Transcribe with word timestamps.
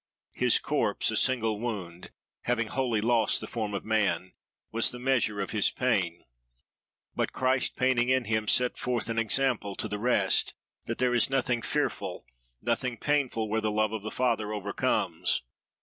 His 0.33 0.57
corpse, 0.57 1.11
a 1.11 1.15
single 1.15 1.59
wound, 1.59 2.09
having 2.45 2.69
wholly 2.69 3.01
lost 3.01 3.39
the 3.39 3.45
form 3.45 3.75
of 3.75 3.85
man, 3.85 4.33
was 4.71 4.89
the 4.89 4.97
measure 4.97 5.39
of 5.39 5.51
his 5.51 5.69
pain. 5.69 6.25
But 7.15 7.33
Christ, 7.33 7.75
paining 7.75 8.09
in 8.09 8.23
him, 8.25 8.47
set 8.47 8.79
forth 8.79 9.11
an 9.11 9.19
ensample 9.19 9.75
to 9.75 9.87
the 9.87 9.99
rest—that 9.99 10.97
there 10.97 11.13
is 11.13 11.29
nothing 11.29 11.61
fearful, 11.61 12.25
nothing 12.63 12.97
painful, 12.97 13.47
where 13.47 13.61
the 13.61 13.69
love 13.69 13.93
of 13.93 14.01
the 14.01 14.09
Father 14.09 14.51
overcomes. 14.51 15.43